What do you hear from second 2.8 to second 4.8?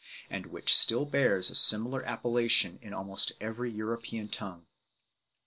in almost every European tongue.